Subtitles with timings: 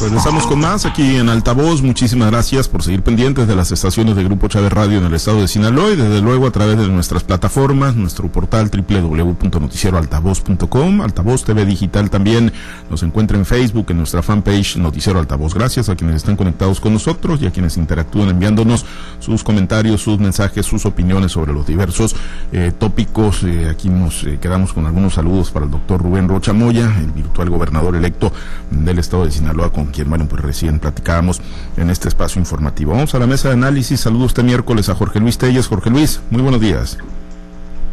[0.00, 1.80] Regresamos con más aquí en Altavoz.
[1.80, 5.40] Muchísimas gracias por seguir pendientes de las estaciones de Grupo Chávez Radio en el estado
[5.40, 11.64] de Sinaloa y desde luego a través de nuestras plataformas, nuestro portal www.noticieroaltavoz.com, Altavoz TV
[11.64, 12.52] Digital también
[12.90, 15.54] nos encuentra en Facebook, en nuestra fanpage Noticiero Altavoz.
[15.54, 18.84] Gracias a quienes están conectados con nosotros y a quienes interactúan enviándonos
[19.18, 22.14] sus comentarios, sus mensajes, sus opiniones sobre los diversos
[22.52, 23.44] eh, tópicos.
[23.44, 27.12] Eh, aquí nos eh, quedamos con algunos saludos para el doctor Rubén Rocha Moya, el
[27.12, 28.30] virtual gobernador electo
[28.70, 31.40] del estado de Sinaloa con quien, bueno, pues recién platicábamos
[31.76, 32.92] en este espacio informativo.
[32.92, 34.00] Vamos a la mesa de análisis.
[34.00, 35.66] Saludos este miércoles a Jorge Luis Telles.
[35.66, 36.98] Jorge Luis, muy buenos días.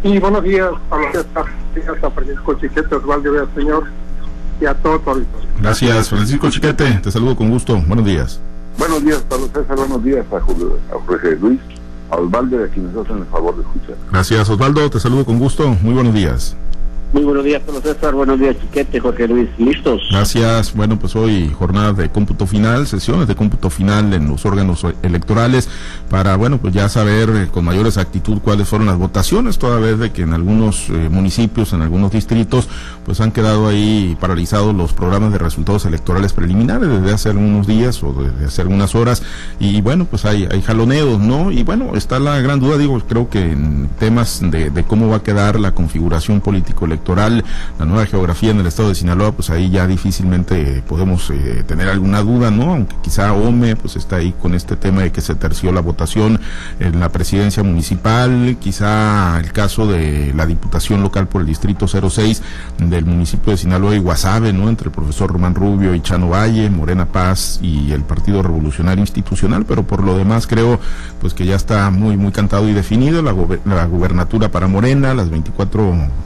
[0.04, 1.16] Y buenos días a los
[2.04, 3.86] a Francisco Chiquete, Osvaldo señor,
[4.60, 5.02] y a todos
[5.62, 7.00] Gracias, Francisco Chiquete.
[7.02, 7.82] Te saludo con gusto.
[7.88, 8.40] Buenos días.
[8.78, 9.78] Buenos días, Pablo César.
[9.78, 11.60] Buenos días a, Jorge Luis,
[12.12, 13.96] a Osvaldo y a quienes hacen el favor de escuchar.
[14.12, 14.90] Gracias, Osvaldo.
[14.90, 15.70] Te saludo con gusto.
[15.82, 16.58] Muy buenos días.
[17.14, 18.16] Muy buenos días, Pablo César.
[18.16, 19.48] Buenos días, Chiquete, Jorge Luis.
[19.60, 20.02] ¿Listos?
[20.10, 20.74] Gracias.
[20.74, 25.70] Bueno, pues hoy jornada de cómputo final, sesiones de cómputo final en los órganos electorales
[26.10, 30.00] para, bueno, pues ya saber eh, con mayor exactitud cuáles fueron las votaciones, toda vez
[30.00, 32.68] de que en algunos eh, municipios, en algunos distritos,
[33.06, 38.02] pues han quedado ahí paralizados los programas de resultados electorales preliminares desde hace algunos días
[38.02, 39.22] o desde hace algunas horas.
[39.60, 41.52] Y bueno, pues hay, hay jaloneos, ¿no?
[41.52, 45.18] Y bueno, está la gran duda, digo, creo que en temas de, de cómo va
[45.18, 47.44] a quedar la configuración político-electoral electoral,
[47.80, 51.90] la nueva geografía en el estado de Sinaloa, pues ahí ya difícilmente podemos eh, tener
[51.90, 52.72] alguna duda, ¿no?
[52.72, 56.40] Aunque quizá OME pues está ahí con este tema de que se terció la votación
[56.80, 62.42] en la presidencia municipal, quizá el caso de la diputación local por el distrito 06
[62.78, 64.70] del municipio de Sinaloa y Guasave, ¿no?
[64.70, 69.66] Entre el profesor Román Rubio y Chano Valle, Morena Paz y el Partido Revolucionario Institucional,
[69.66, 70.80] pero por lo demás creo
[71.20, 73.36] pues que ya está muy muy cantado y definido la,
[73.66, 75.74] la gubernatura para Morena, las 24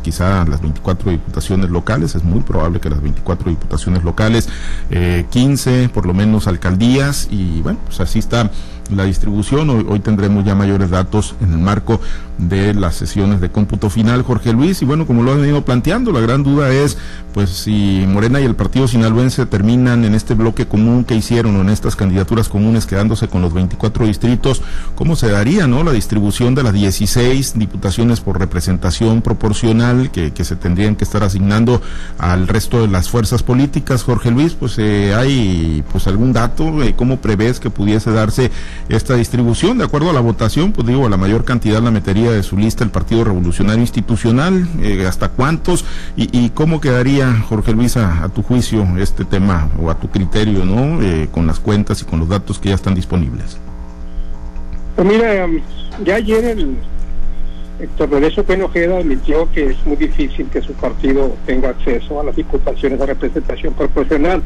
[0.03, 4.49] quizá las 24 diputaciones locales, es muy probable que las 24 diputaciones locales,
[4.89, 8.51] eh, 15 por lo menos alcaldías y bueno, pues así está
[8.91, 9.69] la distribución.
[9.69, 11.99] Hoy, hoy, tendremos ya mayores datos en el marco
[12.37, 14.81] de las sesiones de cómputo final, Jorge Luis.
[14.81, 16.97] Y bueno, como lo han venido planteando, la gran duda es,
[17.33, 21.61] pues, si Morena y el Partido Sinaloense terminan en este bloque común que hicieron o
[21.61, 24.61] en estas candidaturas comunes quedándose con los 24 distritos,
[24.95, 25.83] ¿cómo se daría, no?
[25.83, 31.23] La distribución de las 16 diputaciones por representación proporcional que, que se tendrían que estar
[31.23, 31.81] asignando
[32.17, 37.17] al resto de las fuerzas políticas, Jorge Luis, pues, eh, hay, pues, algún dato, ¿cómo
[37.17, 38.51] prevés que pudiese darse
[38.89, 39.77] esta distribución.
[39.77, 42.83] De acuerdo a la votación, pues digo, la mayor cantidad la metería de su lista
[42.83, 44.67] el Partido Revolucionario Institucional.
[44.81, 45.85] Eh, ¿Hasta cuántos?
[46.15, 51.01] Y, cómo quedaría, Jorge Luis, a, tu juicio este tema o a tu criterio, ¿no?
[51.01, 53.57] Eh, con las cuentas y con los datos que ya están disponibles.
[54.95, 55.47] Pues mira,
[56.03, 56.77] ya ayer el
[57.79, 62.35] Héctor Lorenzo Penojeda admitió que es muy difícil que su partido tenga acceso a las
[62.35, 64.41] diputaciones de representación proporcional,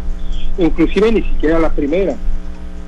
[0.57, 2.15] inclusive ni siquiera la primera.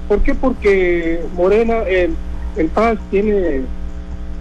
[0.07, 0.35] ¿Por qué?
[0.35, 2.15] Porque Morena, el,
[2.57, 3.61] el Paz tiene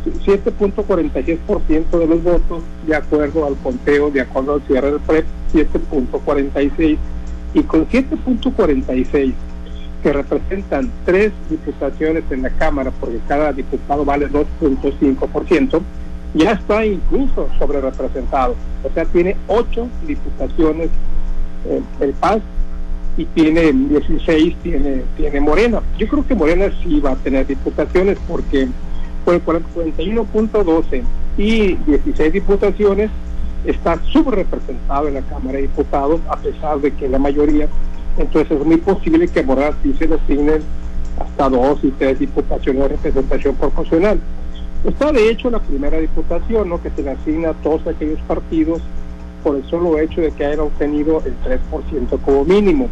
[0.04, 6.96] 7.46% de los votos de acuerdo al conteo, de acuerdo al cierre del PREP, 7.46
[7.54, 9.34] y con 7.46
[10.02, 15.80] que representan tres diputaciones en la Cámara, porque cada diputado vale 2.5%,
[16.34, 18.56] ya está incluso sobre representado.
[18.82, 20.88] O sea, tiene ocho diputaciones
[21.68, 22.40] eh, el PAS
[23.16, 25.82] y tiene 16, tiene, tiene Morena.
[25.98, 28.68] Yo creo que Morena sí va a tener diputaciones porque
[29.24, 31.02] por el 41.12
[31.36, 33.10] y 16 diputaciones
[33.64, 37.68] está subrepresentado en la Cámara de Diputados, a pesar de que la mayoría,
[38.18, 40.62] entonces es muy posible que Morena sí se le asignen
[41.20, 44.18] hasta dos y tres diputaciones de representación proporcional.
[44.84, 46.82] Está de hecho la primera diputación, ¿no?
[46.82, 48.82] que se le asigna a todos aquellos partidos
[49.42, 52.88] por el solo hecho de que hayan obtenido el 3% como mínimo.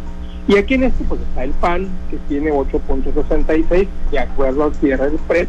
[0.47, 5.09] Y aquí en este pues está el PAN, que tiene 8.66, de acuerdo al cierre
[5.09, 5.47] del PRED.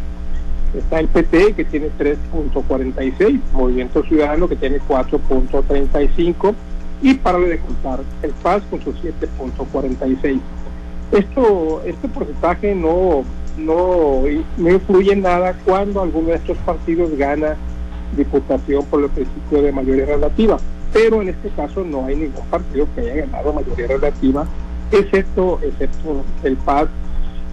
[0.76, 6.54] Está el PT, que tiene 3.46, Movimiento Ciudadano, que tiene 4.35,
[7.02, 10.40] y para de contar, el PAS con su 7.46.
[11.12, 13.22] Esto, este porcentaje no,
[13.58, 14.22] no,
[14.56, 17.56] no influye en nada cuando alguno de estos partidos gana
[18.16, 20.58] diputación por el principio de mayoría relativa
[20.92, 24.46] pero en este caso no hay ningún partido que haya ganado mayoría relativa,
[24.90, 26.88] excepto, excepto el PAS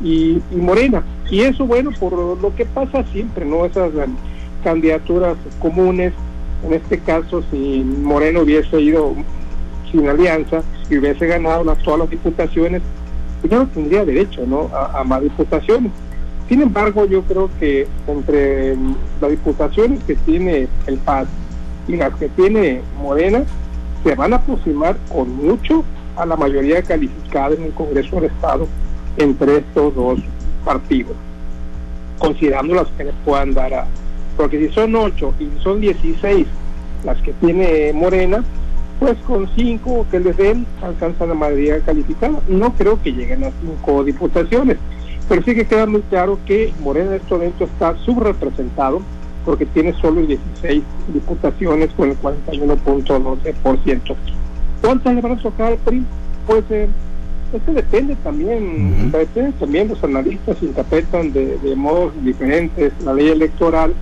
[0.03, 1.03] y, Morena.
[1.29, 3.65] Y eso, bueno, por lo que pasa siempre, ¿no?
[3.65, 4.15] Esas um,
[4.63, 6.13] candidaturas comunes,
[6.65, 9.13] en este caso, si Moreno hubiese ido
[9.91, 12.81] sin alianza y hubiese ganado las, todas las diputaciones,
[13.41, 14.69] pues no tendría derecho, ¿no?
[14.73, 15.91] A, a más diputaciones.
[16.49, 18.75] Sin embargo, yo creo que entre
[19.21, 21.27] las diputaciones que tiene el PAS
[21.89, 23.43] y las que tiene Morena
[24.03, 25.83] se van a aproximar con mucho
[26.15, 28.67] a la mayoría calificada en el Congreso del Estado
[29.17, 30.19] entre estos dos
[30.63, 31.15] partidos,
[32.19, 33.87] considerando las que les puedan dar a...
[34.37, 36.45] Porque si son ocho y son 16
[37.03, 38.43] las que tiene Morena,
[38.99, 42.39] pues con cinco que les den alcanzan la mayoría calificada.
[42.47, 44.77] No creo que lleguen a cinco diputaciones,
[45.27, 49.01] pero sí que queda muy claro que Morena en este momento está subrepresentado
[49.45, 50.83] porque tiene solo 16
[51.13, 54.15] diputaciones con el 41.12%.
[54.81, 56.03] ¿Cuántas le van a tocar al PRI?
[56.47, 56.87] Pues eh,
[57.53, 63.93] eso depende también, depende también los analistas interpretan de, de modos diferentes la ley electoral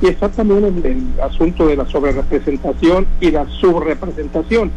[0.00, 4.70] y está también el, el asunto de la sobrerepresentación y la subrepresentación.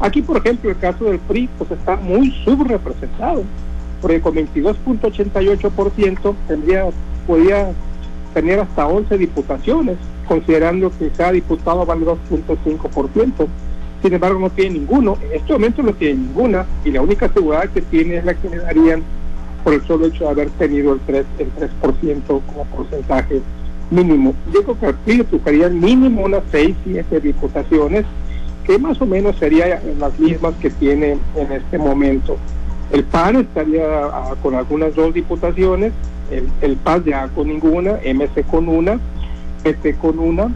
[0.00, 3.44] Aquí, por ejemplo, el caso del PRI pues está muy subrepresentado,
[4.00, 6.86] porque con 22.88% tendría,
[7.26, 7.70] podría
[8.34, 9.96] tener hasta 11 diputaciones,
[10.28, 13.46] considerando que cada diputado vale 2.5%.
[14.02, 15.16] Sin embargo, no tiene ninguno.
[15.22, 18.50] En este momento no tiene ninguna y la única seguridad que tiene es la que
[18.50, 19.02] le darían
[19.62, 23.40] por el solo hecho de haber tenido el 3%, el 3% como porcentaje
[23.90, 24.34] mínimo.
[24.52, 28.04] Yo creo que PRI le tocarían mínimo unas 6, 7 diputaciones,
[28.66, 32.36] que más o menos serían las mismas que tiene en este momento.
[32.92, 35.92] El PAN estaría ah, con algunas dos diputaciones,
[36.38, 38.98] el, el PAS ya con ninguna, MC con una,
[39.62, 40.48] PT con una,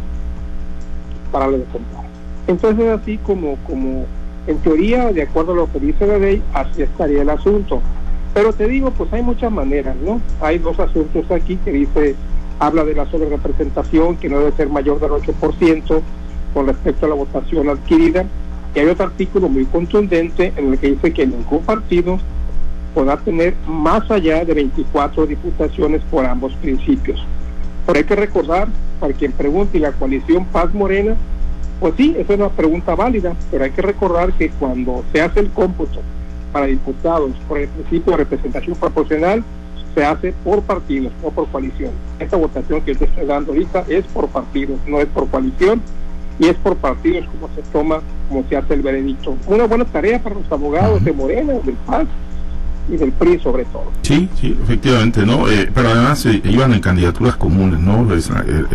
[1.32, 2.04] para lo de comprar.
[2.46, 4.06] Entonces así como, como
[4.46, 7.80] en teoría, de acuerdo a lo que dice la ley, así estaría el asunto.
[8.34, 10.20] Pero te digo, pues hay muchas maneras, ¿no?
[10.40, 12.14] Hay dos asuntos aquí que dice,
[12.58, 16.00] habla de la sobrerepresentación, que no debe ser mayor del 8%
[16.54, 18.24] con respecto a la votación adquirida.
[18.74, 22.18] Y hay otro artículo muy contundente en el que dice que ningún partido
[22.94, 27.24] podrá tener más allá de 24 diputaciones por ambos principios.
[27.86, 28.68] Pero hay que recordar,
[29.00, 31.16] para quien pregunte, ¿y la coalición Paz Morena?
[31.80, 35.40] Pues sí, esa es una pregunta válida, pero hay que recordar que cuando se hace
[35.40, 36.00] el cómputo
[36.52, 39.44] para diputados por el principio de representación proporcional,
[39.94, 41.90] se hace por partidos, no por coalición.
[42.18, 45.80] Esta votación que yo estoy dando ahorita es por partidos, no es por coalición
[46.38, 49.36] y es por partidos como se toma, como se hace el veredicto.
[49.46, 52.06] Una buena tarea para los abogados de Morena, del PAS
[52.88, 53.90] y del PRI sobre todo.
[54.02, 55.48] Sí, sí, efectivamente, ¿no?
[55.48, 58.06] Eh, pero además eh, iban en candidaturas comunes, ¿no?
[58.14, 58.20] Eh,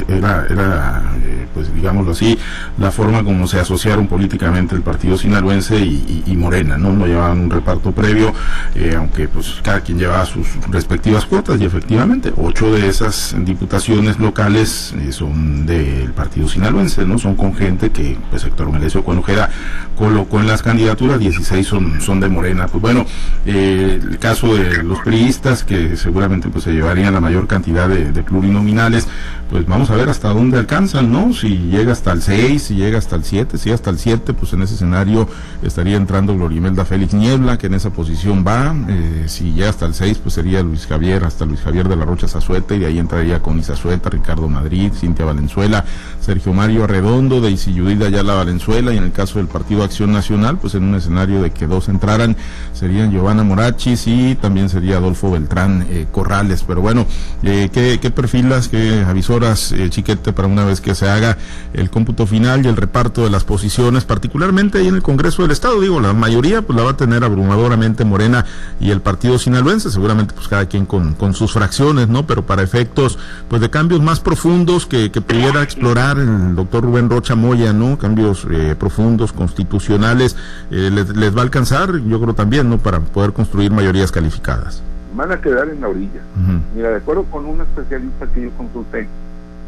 [0.07, 2.37] era, era eh, pues digámoslo así,
[2.77, 6.91] la forma como se asociaron políticamente el partido sinaloense y, Morena, ¿no?
[6.91, 8.33] No llevaban un reparto previo,
[8.75, 14.19] eh, aunque pues cada quien llevaba sus respectivas cuotas y efectivamente ocho de esas diputaciones
[14.19, 17.17] locales son del partido sinaloense, ¿no?
[17.17, 19.49] Son con gente que pues Héctor Melesio Conujera
[19.95, 22.67] colocó en las candidaturas, 16 son, son de Morena.
[22.67, 23.05] Pues bueno,
[23.45, 28.11] eh, el caso de los priistas que seguramente pues se llevarían la mayor cantidad de,
[28.11, 29.07] de, plurinominales,
[29.49, 31.33] pues vamos a ver hasta dónde alcanzan, ¿no?
[31.33, 34.53] Si llega hasta el 6, si llega hasta el 7, si hasta el 7, pues
[34.53, 35.27] en ese escenario
[35.61, 39.93] estaría entrando Glorimelda Félix Niebla, que en esa posición va, eh, si llega hasta el
[39.93, 42.99] 6, pues sería Luis Javier, hasta Luis Javier de la Rocha Zazueta, y de ahí
[42.99, 45.85] entraría con Isazueta, Ricardo Madrid, Cintia Valenzuela,
[46.19, 50.57] Sergio Mario Arredondo, de Isiyudida Ayala Valenzuela, y en el caso del Partido Acción Nacional,
[50.57, 52.35] pues en un escenario de que dos entraran,
[52.73, 56.63] serían Giovanna Morachi, y también sería Adolfo Beltrán eh, Corrales.
[56.65, 57.05] Pero bueno,
[57.43, 61.37] eh, ¿qué, ¿qué, perfilas, qué avisoras, eh, Chiquete, para una vez que se haga
[61.73, 65.51] el cómputo final y el reparto de las posiciones, particularmente ahí en el Congreso del
[65.51, 65.79] Estado?
[65.79, 68.45] Digo, la mayoría pues la va a tener abrumadoramente Morena
[68.79, 72.25] y el Partido Sinaloense, seguramente pues cada quien con, con sus fracciones, ¿no?
[72.25, 77.35] Pero para efectos pues de cambios más profundos que, pudiera explorar el doctor Rubén Rocha
[77.35, 77.97] Moya, ¿no?
[77.97, 78.47] Cambios
[78.79, 80.35] profundos, constitucionales,
[80.69, 82.79] les, les va a alcanzar, yo creo también, ¿no?
[82.79, 84.81] Para poder construir mayorías calificadas.
[85.15, 86.21] Van a quedar en la orilla.
[86.35, 86.61] Uh -huh.
[86.75, 89.07] Mira, de acuerdo con un especialista que yo consulté,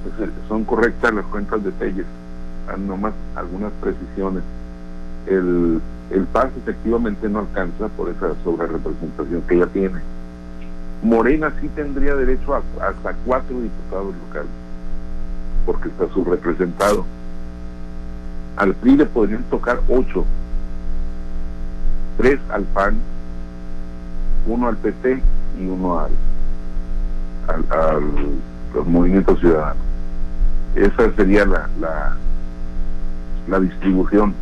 [0.03, 2.05] pues, son correctas las cuentas de Telles,
[2.87, 4.43] nomás algunas precisiones.
[5.27, 5.81] El,
[6.11, 9.99] el PAS efectivamente no alcanza por esa sobrerepresentación que ya tiene.
[11.03, 14.51] Morena sí tendría derecho a, hasta cuatro diputados locales,
[15.65, 17.05] porque está subrepresentado.
[18.57, 20.23] Al PRI le podrían tocar ocho,
[22.17, 22.95] tres al PAN
[24.45, 25.21] uno al PT
[25.59, 26.11] y uno al,
[27.47, 28.03] al, al
[28.75, 29.81] los movimientos ciudadanos.
[30.75, 31.69] Esa sería la,
[33.47, 34.33] la, distribución.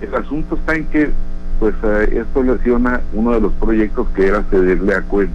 [0.00, 1.10] El asunto está en que
[1.60, 5.30] pues eh, esto lesiona uno de los proyectos que era cederle a Cuen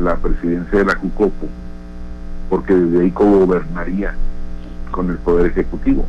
[0.00, 1.48] la presidencia de la Jucopo,
[2.48, 4.14] porque desde ahí gobernaría
[4.92, 6.04] con el Poder Ejecutivo.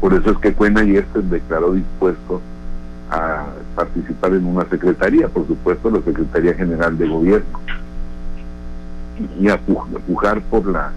[0.00, 2.40] Por eso es que Cuen ayer se declaró dispuesto
[3.10, 3.44] a
[3.76, 7.60] participar en una secretaría, por supuesto la Secretaría General de Gobierno,
[9.38, 10.90] y a pujar por la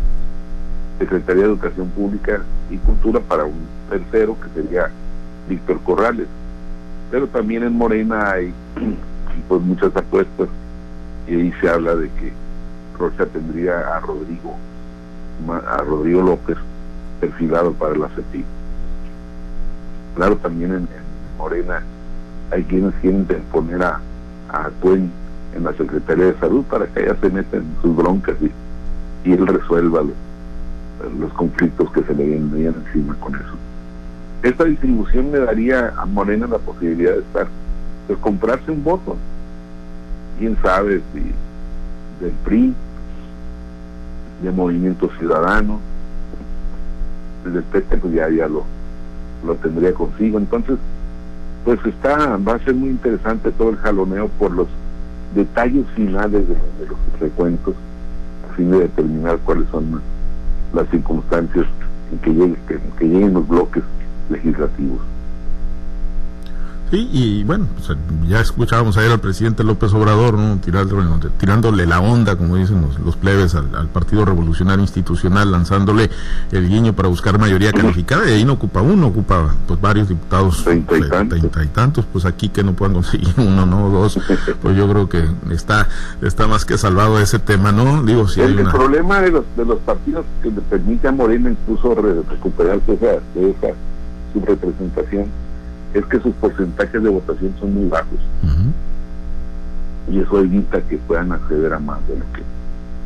[0.98, 4.90] Secretaría de Educación Pública y Cultura para un tercero que sería
[5.48, 6.28] Víctor Corrales.
[7.12, 8.54] pero también en Morena hay
[9.48, 10.48] pues muchas apuestas
[11.28, 12.34] y ahí se habla de que
[12.98, 14.56] Rocha tendría a Rodrigo
[15.48, 16.58] a Rodrigo López
[17.20, 18.44] perfilado para la CETI.
[20.16, 20.88] Claro, también en,
[21.38, 21.82] Morena
[22.52, 24.00] hay quienes quieren poner a,
[24.50, 24.70] a
[25.56, 28.52] en la Secretaría de Salud para que ella se meta sus broncas y,
[29.32, 30.02] él resuelva
[31.20, 33.54] los, conflictos que se le venían encima con eso.
[34.42, 37.48] Esta distribución le daría a Morena la posibilidad de estar,
[38.08, 39.18] de comprarse un voto.
[40.40, 41.20] Quién sabe si
[42.24, 42.74] del PRI,
[44.42, 45.80] de Movimiento Ciudadano,
[47.44, 48.64] del PT pues ya, ya lo,
[49.46, 50.40] lo tendría consigo.
[50.40, 50.78] Entonces,
[51.76, 54.68] pues está, va a ser muy interesante todo el jaloneo por los
[55.36, 56.56] detalles finales de,
[56.88, 57.76] los recuentos
[58.50, 60.02] a fin de determinar cuáles son
[60.74, 61.68] las circunstancias
[62.12, 62.58] en que, llegue,
[62.98, 63.84] que lleguen los bloques
[64.32, 65.00] legislativos.
[66.92, 67.96] Sí, y bueno, pues,
[68.28, 70.58] ya escuchábamos ayer al presidente López Obrador, ¿no?
[71.38, 76.10] tirándole la onda, como dicen los, plebes, al, Partido Revolucionario Institucional, lanzándole
[76.52, 80.64] el guiño para buscar mayoría calificada, y ahí no ocupa uno, ocupa pues varios diputados,
[80.64, 80.98] treinta
[81.64, 82.06] y, tantos.
[82.12, 84.20] pues aquí que no puedan conseguir uno, no, dos,
[84.60, 85.88] pues yo creo que está,
[86.24, 88.02] está más que salvado ese tema, ¿no?
[88.02, 91.94] Digo, si el, problema de los, de los partidos que le permite a Morena incluso
[91.94, 93.68] recuperarse esa, de esa
[94.34, 95.49] subrepresentación
[95.94, 98.20] es que sus porcentajes de votación son muy bajos.
[100.12, 102.42] Y eso evita que puedan acceder a más de lo que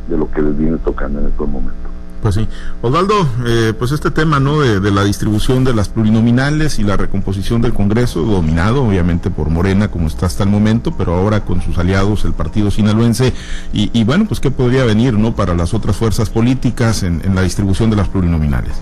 [0.08, 1.90] de lo que les viene tocando en estos momentos.
[2.22, 2.48] Pues sí.
[2.80, 3.14] Osvaldo,
[3.44, 7.74] eh, pues este tema no de, la distribución de las plurinominales y la recomposición del
[7.74, 12.24] Congreso, dominado obviamente por Morena como está hasta el momento, pero ahora con sus aliados
[12.24, 13.34] el Partido Sinaloense,
[13.74, 17.42] y, bueno, pues qué podría venir no para las otras fuerzas políticas en, en la
[17.42, 18.72] distribución de las plurinominales.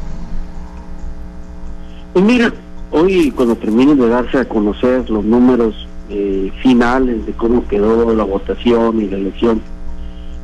[2.13, 2.53] Pues mira,
[2.95, 8.23] Hoy, cuando terminen de darse a conocer los números eh, finales de cómo quedó la
[8.23, 9.63] votación y la elección,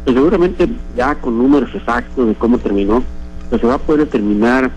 [0.02, 3.02] pues seguramente ya con números exactos de cómo terminó,
[3.50, 4.71] pues se va a poder determinar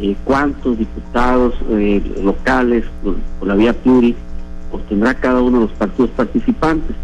[0.00, 4.16] eh, cuántos diputados eh, locales por, la vía pluri
[4.72, 6.96] obtendrá cada uno de los partidos participantes.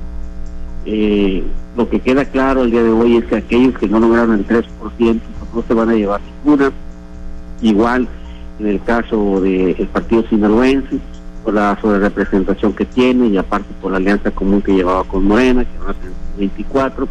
[1.77, 4.45] lo que queda claro el día de hoy es que aquellos que no lograron el
[4.45, 6.73] 3% pues no se van a llevar ninguna.
[7.63, 8.09] Igual
[8.59, 10.99] en el caso del partido sinaloense,
[11.45, 15.25] por la sobre representación que tiene y aparte por la alianza común que llevaba con
[15.25, 17.07] Morena, que van a tener 24.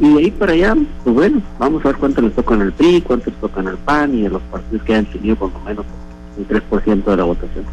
[0.00, 3.02] Y de ahí para allá, pues bueno, vamos a ver cuánto les tocan al PRI,
[3.02, 5.84] cuánto les tocan al PAN y a los partidos que han tenido por lo menos
[6.38, 7.64] el 3% de la votación.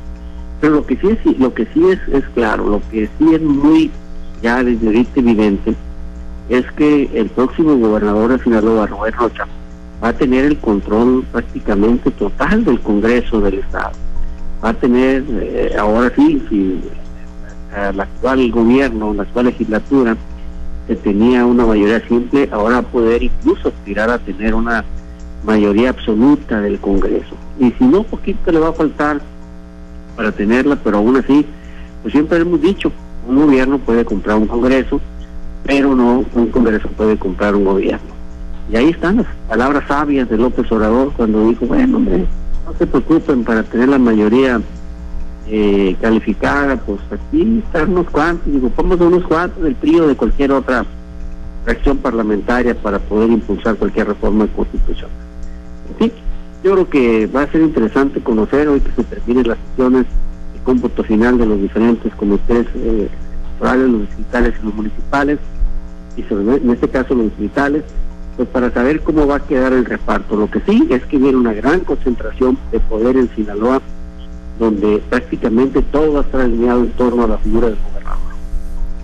[0.59, 3.41] Pero lo que sí es, lo que sí es, es claro, lo que sí es
[3.41, 3.89] muy
[4.41, 5.75] ya desde ahorita evidente,
[6.49, 9.47] es que el próximo gobernador de Sinaloa, Roberto Rocha,
[10.03, 13.91] va a tener el control prácticamente total del Congreso del Estado.
[14.63, 16.81] Va a tener, eh, ahora sí, si
[17.75, 20.17] el actual gobierno, la actual legislatura,
[20.87, 24.83] que tenía una mayoría simple, ahora poder incluso aspirar a tener una
[25.43, 27.35] mayoría absoluta del Congreso.
[27.59, 29.21] Y si no, poquito le va a faltar
[30.15, 31.45] para tenerla, pero aún así,
[32.01, 32.91] pues siempre hemos dicho,
[33.27, 34.99] un gobierno puede comprar un Congreso,
[35.63, 38.18] pero no un Congreso puede comprar un gobierno.
[38.71, 42.25] Y ahí están las palabras sabias de López Obrador cuando dijo, bueno, hombre,
[42.65, 44.61] no se preocupen para tener la mayoría
[45.47, 50.51] eh, calificada, pues aquí están unos cuantos, digo, ponemos unos cuantos del trío de cualquier
[50.51, 50.85] otra
[51.65, 55.09] fracción parlamentaria para poder impulsar cualquier reforma de constitución.
[55.97, 56.11] Sí,
[56.63, 60.05] yo creo que va a ser interesante conocer hoy que se terminen las sesiones
[60.53, 63.09] de cómputo final de los diferentes comités eh,
[63.59, 65.39] los distritales y los municipales,
[66.15, 67.83] y sobre, en este caso los distritales,
[68.39, 70.37] pues para saber cómo va a quedar el reparto.
[70.37, 73.81] Lo que sí es que viene una gran concentración de poder en Sinaloa,
[74.57, 78.17] donde prácticamente todo va a estar alineado en torno a la figura del gobernador.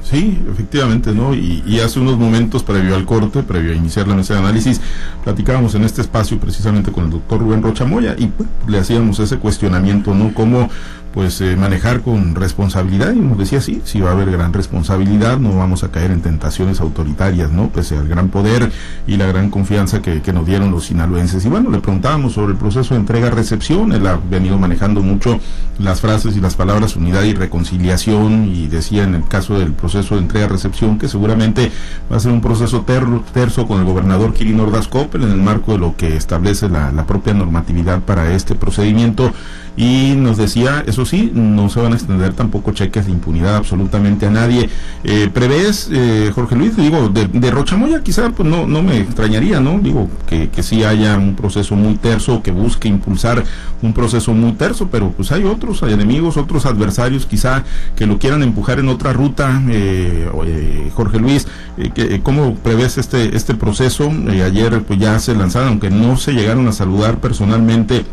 [0.04, 1.34] Sí, efectivamente, ¿no?
[1.34, 4.80] Y, hace unos momentos, previo al corte, previo a iniciar la mesa de análisis,
[5.26, 9.38] platicábamos en este espacio precisamente con el doctor Rubén Rochamoya y pues, le hacíamos ese
[9.38, 10.34] cuestionamiento, ¿no?
[10.34, 10.70] Cómo
[11.16, 15.40] pues eh, manejar con responsabilidad y nos decía sí, sí va a haber gran responsabilidad,
[15.40, 17.70] no vamos a caer en tentaciones autoritarias, ¿no?
[17.70, 18.70] Pese al gran poder
[19.08, 21.46] y la gran confianza que, que nos dieron los sinaloenses.
[21.46, 25.40] Y bueno, le preguntábamos sobre el proceso de entrega-recepción, él ha venido manejando mucho
[25.80, 30.16] las frases y las palabras unidad y reconciliación y decía en el caso del proceso
[30.16, 31.72] de entrega-recepción que seguramente
[32.12, 32.86] va a ser un proceso
[33.34, 36.92] terzo con el gobernador Kirin Ordaz Coppel en el marco de lo que establece la,
[36.92, 39.32] la propia normatividad para este procedimiento
[39.78, 44.26] y nos decía, eso sí, no se van a extender tampoco cheques de impunidad absolutamente
[44.26, 44.70] a nadie.
[45.04, 49.80] Eh, ¿Prevés, eh, Jorge Luis, digo, de, Rochamoya quizá pues no, no me extrañaría, ¿no?
[49.80, 53.44] Digo, que, que sí haya un proceso muy terso, que busque impulsar
[53.82, 57.64] un proceso muy terso, pero pues hay otros, hay enemigos, otros adversarios quizá
[57.96, 59.62] que lo quieran empujar en otra ruta.
[59.70, 61.48] Eh, eh Jorge Luis,
[61.78, 64.12] eh, que, ¿cómo prevés este, este proceso?
[64.46, 68.06] ayer pues ya se lanzaron, aunque no se llegaron a saludar personalmente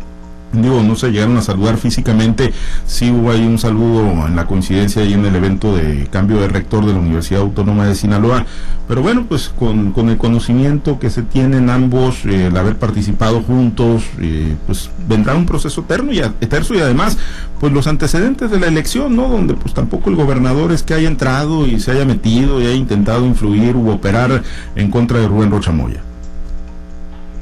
[0.53, 2.53] digo, no se llegaron a saludar físicamente,
[2.85, 6.47] sí hubo ahí un saludo en la coincidencia ahí en el evento de cambio de
[6.47, 8.45] rector de la Universidad Autónoma de Sinaloa,
[8.87, 13.41] pero bueno, pues con, con el conocimiento que se tienen ambos, eh, el haber participado
[13.41, 17.17] juntos, eh, pues vendrá un proceso terno y, terzo y además,
[17.59, 19.29] pues los antecedentes de la elección, ¿no?
[19.29, 22.75] Donde pues tampoco el gobernador es que haya entrado y se haya metido y haya
[22.75, 24.43] intentado influir u operar
[24.75, 26.01] en contra de Rubén Rochamoya.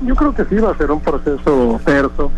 [0.05, 2.31] Yo creo que sí va a ser un proceso terzo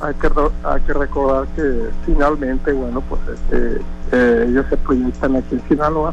[0.00, 0.30] hay que
[0.64, 3.80] hay que recordar que finalmente bueno pues este,
[4.12, 6.12] eh, ellos se proyectan aquí en Sinaloa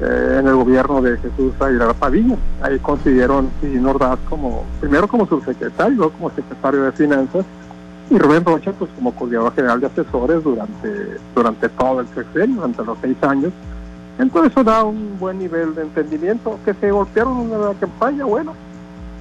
[0.00, 2.36] eh, en el gobierno de Jesús Aguilar Padilla.
[2.62, 7.44] Ahí consiguieron Sin Ordaz como primero como subsecretario luego como secretario de finanzas
[8.10, 12.84] y Rubén Rocha pues como coordinador general de asesores durante durante todo el sexenio durante
[12.84, 13.52] los seis años.
[14.18, 18.54] Entonces eso da un buen nivel de entendimiento que se golpearon en la campaña bueno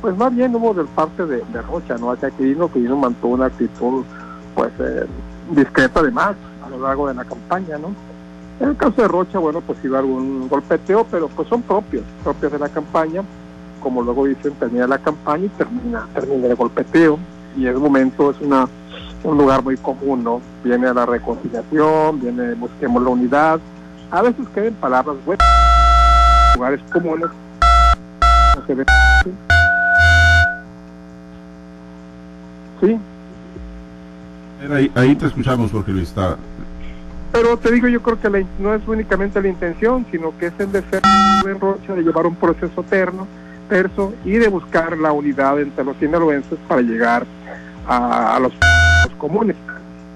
[0.01, 2.11] pues más bien hubo del parte de, Rocha, ¿no?
[2.11, 4.03] Hacia Quirino, Quirino mantuvo una actitud,
[4.55, 5.05] pues, eh,
[5.51, 6.35] discreta además
[6.65, 7.93] a lo largo de la campaña, ¿no?
[8.59, 12.51] En el caso de Rocha, bueno, pues iba algún golpeteo, pero pues son propios, propios
[12.51, 13.21] de la campaña,
[13.81, 17.19] como luego dicen, termina la campaña y termina, termina el golpeteo,
[17.55, 18.67] y en ese momento es una
[19.23, 20.41] un lugar muy común, ¿no?
[20.63, 23.59] Viene a la reconciliación, viene busquemos la unidad,
[24.11, 25.47] a veces quedan palabras buenas,
[26.55, 27.29] lugares comunes,
[28.55, 28.85] no se ve
[32.81, 32.97] Sí.
[34.95, 36.09] Ahí, te escuchamos, Jorge Luis.
[36.09, 36.37] Está...
[37.31, 40.71] Pero te digo, yo creo que no es únicamente la intención, sino que es el
[40.71, 41.01] de ser
[41.45, 43.27] en Rocha, de llevar un proceso eterno,
[43.69, 47.25] terzo, y de buscar la unidad entre los sinaloenses para llegar
[47.87, 48.53] a, los,
[49.17, 49.55] comunes.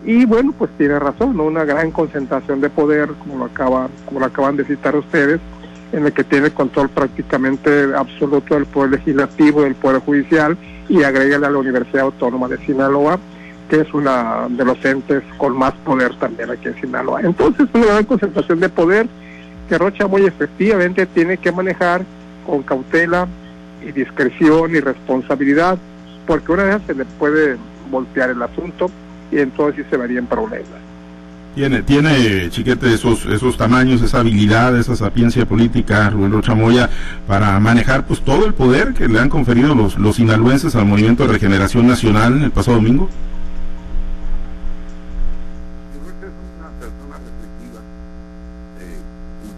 [0.05, 1.43] Y bueno, pues tiene razón, ¿no?
[1.43, 5.39] Una gran concentración de poder, como lo, acaba, como lo acaban de citar ustedes,
[5.91, 10.57] en el que tiene control prácticamente absoluto del poder legislativo, del poder judicial,
[10.89, 13.19] y agrégale a la Universidad Autónoma de Sinaloa,
[13.69, 17.21] que es una de los entes con más poder también aquí en Sinaloa.
[17.21, 19.07] Entonces, una gran concentración de poder
[19.69, 22.03] que Rocha muy efectivamente tiene que manejar
[22.45, 23.27] con cautela
[23.81, 25.77] y discreción y responsabilidad,
[26.27, 27.57] porque una vez se le puede
[27.89, 28.91] voltear el asunto
[29.31, 30.90] y entonces sí se verían problemas.
[31.53, 36.89] Tiene, tiene Chiquete esos, esos tamaños, esa habilidad, esa sapiencia política, Rubén Rocha Moya,
[37.27, 41.27] para manejar pues todo el poder que le han conferido los, los sinaloenses al Movimiento
[41.27, 43.09] de Regeneración Nacional el pasado domingo.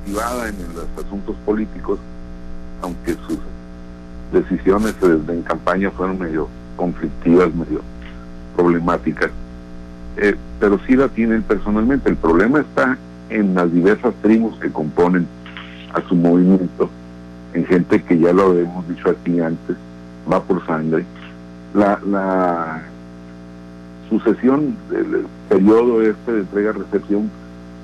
[0.08, 2.00] eh, en los asuntos políticos,
[2.82, 3.38] aunque sus
[4.32, 7.82] decisiones en campaña fueron medio conflictivas, medio
[8.56, 9.30] problemáticas
[10.18, 12.10] eh, pero sí la tienen personalmente.
[12.10, 12.98] El problema está
[13.30, 15.28] en las diversas tribus que componen
[15.94, 16.90] a su movimiento,
[17.54, 19.76] en gente que ya lo hemos dicho aquí antes,
[20.32, 21.04] va por sangre.
[21.74, 22.82] La, la
[24.08, 27.30] sucesión del periodo este de entrega-recepción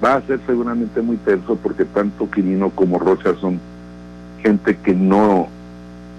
[0.02, 3.60] va a ser seguramente muy tenso porque tanto Quirino como Rocha son
[4.42, 5.50] gente que no,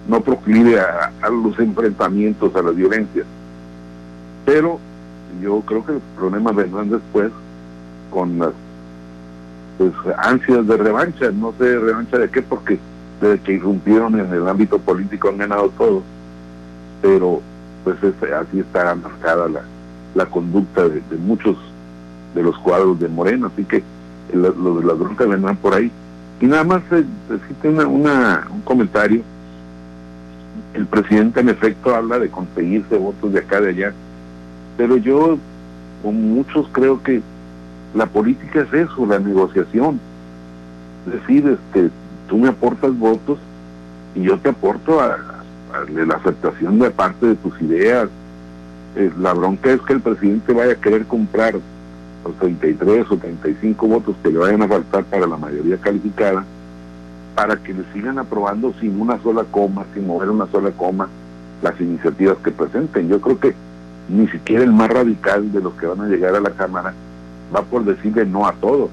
[0.07, 3.25] no proclive a, a los enfrentamientos, a la violencia.
[4.45, 4.79] Pero
[5.41, 7.31] yo creo que los problemas vendrán después
[8.11, 8.53] con las
[9.79, 12.79] pues, ansias de revancha, no sé revancha de qué, porque
[13.21, 16.03] desde que irrumpieron en el ámbito político han ganado todo,
[17.03, 17.41] pero
[17.85, 19.49] pues así está marcada
[20.15, 21.57] la, conducta de, muchos
[22.35, 23.83] de los cuadros de Morena, así que
[24.33, 25.91] los de las broncas vendrán por ahí.
[26.41, 27.05] Y nada más eh,
[27.87, 29.23] una, un comentario.
[30.75, 33.95] El presidente en efecto habla de conseguirse votos de acá de allá
[34.77, 35.39] pero yo,
[36.03, 37.23] con muchos, creo que
[37.95, 40.01] la política es eso, la negociación.
[41.07, 41.91] Es decir, este,
[42.29, 43.39] tú me aportas votos
[44.15, 45.19] y yo te aporto a,
[45.95, 48.09] la aceptación de parte de tus ideas.
[48.97, 51.55] Eh, la bronca es que el presidente vaya a querer comprar
[52.25, 56.45] los 33 o 35 votos que le vayan a faltar para la mayoría calificada
[57.35, 61.09] para que le sigan aprobando sin una sola coma, sin mover una sola coma
[61.63, 63.09] las iniciativas que presenten.
[63.09, 63.55] Yo creo que
[64.11, 66.93] ni siquiera el más radical de los que van a llegar a la Cámara
[67.55, 68.91] va por decirle no a todo.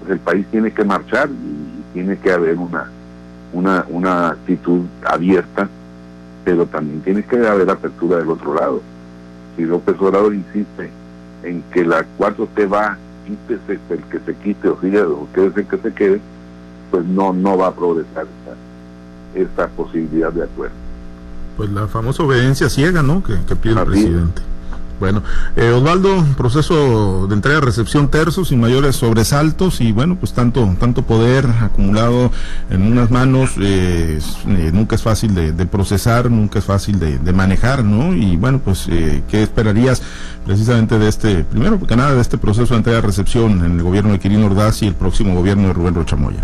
[0.00, 2.90] pues el país tiene que marchar y tiene que haber una,
[3.52, 5.68] una, una actitud abierta,
[6.44, 8.82] pero también tiene que haber apertura del otro lado.
[9.56, 10.90] Si López Obrador insiste
[11.42, 15.66] en que la 4T va, quítese el que se quite o siga o quédese el
[15.66, 16.20] que se quede,
[16.90, 18.26] pues no, no va a progresar
[19.34, 20.87] esta, esta posibilidad de acuerdo.
[21.58, 23.22] Pues la famosa obediencia ciega, ¿no?
[23.22, 24.40] Que, que pide el presidente.
[25.00, 25.22] Bueno,
[25.54, 31.46] eh, Osvaldo, proceso de entrega-recepción terzo, sin mayores sobresaltos y bueno, pues tanto, tanto poder
[31.46, 32.32] acumulado
[32.68, 34.18] en unas manos, eh,
[34.48, 38.12] eh, nunca es fácil de, procesar, nunca es fácil de, de, manejar, ¿no?
[38.12, 40.02] Y bueno, pues, eh, ¿qué esperarías
[40.44, 44.18] precisamente de este, primero porque nada, de este proceso de entrega-recepción en el gobierno de
[44.18, 46.42] Quirino Ordaz y el próximo gobierno de Rubén Rochamoya?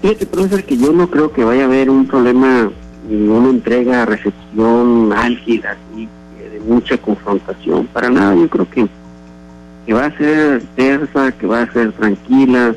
[0.00, 2.70] Fíjate, profesor, que yo no creo que vaya a haber un problema
[3.10, 8.86] una entrega, recepción álgida, de mucha confrontación, para nada, yo creo que,
[9.86, 12.74] que va a ser tersa, que va a ser tranquila,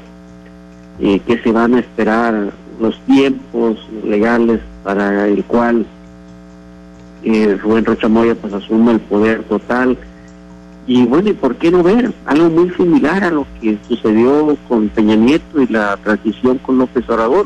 [0.99, 5.85] eh, que se van a esperar los tiempos legales para el cual
[7.23, 9.97] eh, Rubén Rochamoya pues asuma el poder total.
[10.87, 14.89] Y bueno, ¿y por qué no ver algo muy similar a lo que sucedió con
[14.89, 17.45] Peña Nieto y la transición con López Obrador?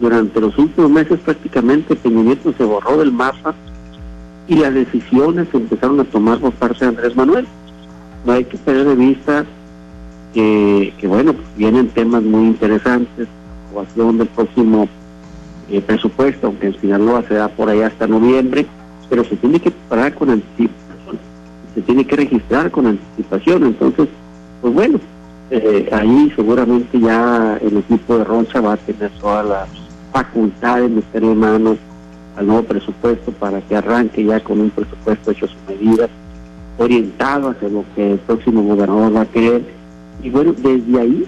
[0.00, 3.54] durante los últimos meses prácticamente Peña Nieto se borró del mapa
[4.48, 7.46] y las decisiones se empezaron a tomar por parte de Andrés Manuel.
[8.24, 9.44] No hay que perder de vista
[10.34, 13.28] que, bueno, pues vienen temas muy interesantes,
[13.68, 14.88] aprobación del próximo
[15.70, 18.66] eh, presupuesto, aunque en Sinaloa se da por ahí hasta noviembre,
[19.08, 20.89] pero se tiene que preparar con anticipación,
[21.74, 24.08] se tiene que registrar con anticipación, entonces,
[24.60, 25.00] pues bueno,
[25.50, 29.68] eh, ahí seguramente ya el equipo de Roncha va a tener todas las
[30.12, 31.78] facultad de meter manos
[32.36, 36.08] al nuevo presupuesto para que arranque ya con un presupuesto hecho su medida,
[36.78, 39.62] orientado hacia lo que el próximo gobernador va a querer.
[40.22, 41.26] Y bueno, desde ahí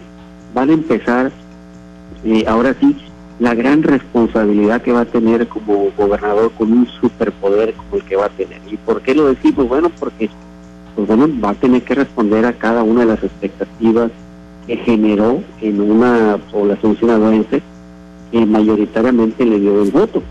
[0.55, 1.33] van a empezar,
[2.25, 2.97] eh, ahora sí,
[3.39, 8.17] la gran responsabilidad que va a tener como gobernador con un superpoder como el que
[8.17, 8.61] va a tener.
[8.71, 9.69] ¿Y por qué lo decimos?
[9.69, 10.31] Bueno, porque
[10.95, 14.11] pues bueno, va a tener que responder a cada una de las expectativas
[14.67, 17.63] que generó en una población sinaloense
[18.31, 20.23] que mayoritariamente le dio el voto.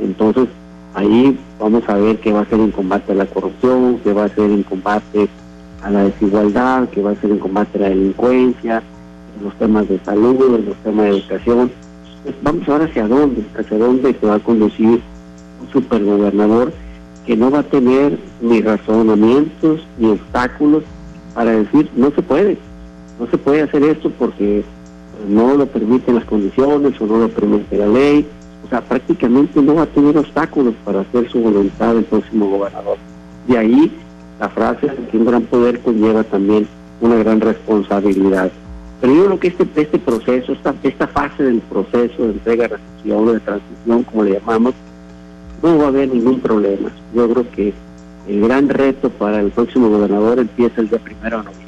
[0.00, 0.48] Entonces,
[0.94, 4.24] ahí vamos a ver qué va a ser en combate a la corrupción, qué va
[4.24, 5.28] a ser en combate
[5.82, 8.82] a la desigualdad, qué va a ser en combate a la delincuencia,
[9.38, 11.70] en los temas de salud, en los temas de educación.
[12.42, 15.00] Vamos a ver hacia dónde, hacia dónde se va a conducir
[15.62, 16.72] un supergobernador
[17.26, 20.84] que no va a tener ni razonamientos ni obstáculos
[21.34, 22.56] para decir no se puede,
[23.18, 24.64] no se puede hacer esto porque
[25.28, 28.26] no lo permiten las condiciones o no lo permite la ley.
[28.64, 32.98] O sea, prácticamente no va a tener obstáculos para hacer su voluntad el próximo gobernador.
[33.46, 33.92] De ahí
[34.40, 36.66] la frase que un gran poder conlleva también
[37.00, 38.50] una gran responsabilidad.
[39.00, 43.32] Pero yo creo que este, este proceso, esta, esta fase del proceso de entrega, recepción,
[43.32, 44.74] de transición, como le llamamos,
[45.62, 46.90] no va a haber ningún problema.
[47.14, 47.74] Yo creo que
[48.28, 51.65] el gran reto para el próximo gobernador empieza el día primero de noviembre.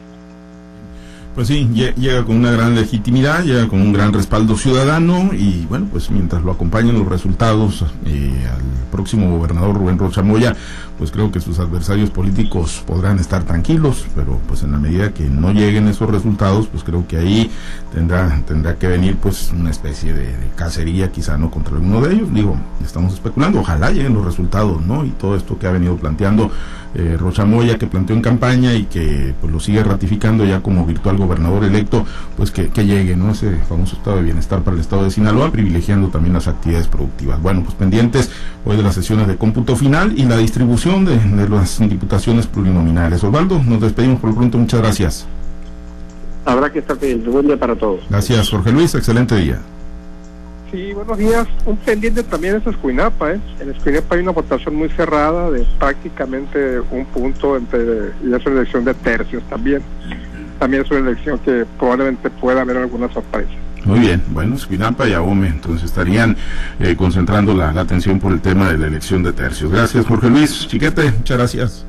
[1.38, 5.86] Pues sí, llega con una gran legitimidad, llega con un gran respaldo ciudadano y bueno,
[5.88, 10.56] pues mientras lo acompañen los resultados eh, al próximo gobernador Rubén Rocha Moya,
[10.98, 15.28] pues creo que sus adversarios políticos podrán estar tranquilos, pero pues en la medida que
[15.28, 17.48] no lleguen esos resultados, pues creo que ahí
[17.94, 22.34] tendrá tendrá que venir pues una especie de, cacería quizá no contra alguno de ellos,
[22.34, 25.04] digo, estamos especulando, ojalá lleguen los resultados, ¿no?
[25.04, 26.50] Y todo esto que ha venido planteando
[26.98, 30.84] eh, Rocha Moya, que planteó en campaña y que pues lo sigue ratificando ya como
[30.84, 32.04] virtual gobernador electo,
[32.36, 33.30] pues que, que llegue, ¿no?
[33.30, 37.40] Ese famoso estado de bienestar para el estado de Sinaloa, privilegiando también las actividades productivas.
[37.40, 38.32] Bueno, pues pendientes
[38.64, 43.22] hoy de las sesiones de cómputo final y la distribución de, las diputaciones plurinominales.
[43.22, 45.26] Osvaldo, nos despedimos por lo pronto, muchas gracias.
[46.44, 47.30] Habrá que estar pendiente.
[47.30, 48.00] Buen día para todos.
[48.10, 49.60] Gracias, Jorge Luis, excelente día.
[50.70, 51.46] Sí, buenos días.
[51.64, 53.32] Un pendiente también es Escuinapa.
[53.32, 53.40] ¿eh?
[53.60, 58.60] En Escuinapa hay una votación muy cerrada de prácticamente un punto entre, y es una
[58.60, 59.82] elección de tercios también.
[60.58, 63.50] También es una elección que probablemente pueda haber alguna sorpresa.
[63.84, 66.36] Muy bien, bueno, Esquinapa y Ahome, entonces estarían
[66.80, 69.70] eh, concentrando la, atención por el tema de la elección de tercios.
[69.70, 70.66] Gracias, Jorge Luis.
[70.68, 71.87] Chiquete, muchas gracias.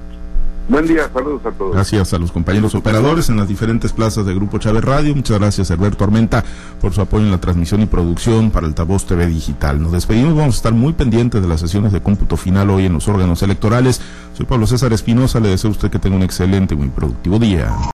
[0.70, 1.74] Buen día, saludos a todos.
[1.74, 5.16] Gracias a los compañeros operadores en las diferentes plazas de Grupo Chávez Radio.
[5.16, 6.44] Muchas gracias, Alberto Armenta,
[6.80, 9.82] por su apoyo en la transmisión y producción para Altavoz TV Digital.
[9.82, 12.94] Nos despedimos, vamos a estar muy pendientes de las sesiones de cómputo final hoy en
[12.94, 14.00] los órganos electorales.
[14.38, 17.40] Soy Pablo César Espinosa, le deseo a usted que tenga un excelente y muy productivo
[17.40, 17.76] día.